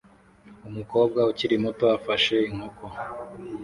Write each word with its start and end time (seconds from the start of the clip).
Umukobwa 0.69 1.19
ukiri 1.31 1.55
muto 1.63 1.85
afashe 1.97 2.35
inkoko 2.49 2.83